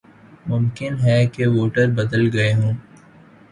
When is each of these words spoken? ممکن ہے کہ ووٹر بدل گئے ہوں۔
ممکن 0.47 0.93
ہے 1.03 1.17
کہ 1.33 1.43
ووٹر 1.47 1.87
بدل 1.97 2.23
گئے 2.33 2.53
ہوں۔ 2.53 2.73